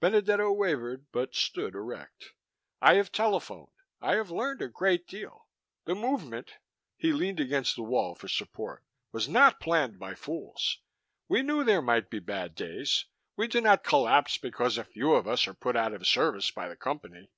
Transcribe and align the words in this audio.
Benedetto 0.00 0.50
wavered, 0.50 1.08
but 1.12 1.34
stood 1.34 1.74
erect. 1.74 2.32
"I 2.80 2.94
have 2.94 3.12
telephoned. 3.12 3.68
I 4.00 4.14
have 4.14 4.30
learned 4.30 4.62
a 4.62 4.68
great 4.68 5.06
deal. 5.06 5.46
The 5.84 5.94
movement" 5.94 6.54
he 6.96 7.12
leaned 7.12 7.38
against 7.38 7.76
the 7.76 7.82
wall 7.82 8.14
for 8.14 8.28
support 8.28 8.82
"was 9.12 9.28
not 9.28 9.60
planned 9.60 9.98
by 9.98 10.14
fools. 10.14 10.78
We 11.28 11.42
knew 11.42 11.64
there 11.64 11.82
might 11.82 12.08
be 12.08 12.18
bad 12.18 12.54
days; 12.54 13.04
we 13.36 13.46
do 13.46 13.60
not 13.60 13.84
collapse 13.84 14.38
because 14.38 14.78
a 14.78 14.84
few 14.84 15.12
of 15.12 15.28
us 15.28 15.46
are 15.46 15.52
put 15.52 15.76
out 15.76 15.92
of 15.92 16.06
service 16.06 16.50
by 16.50 16.66
the 16.66 16.74
Company. 16.76 17.28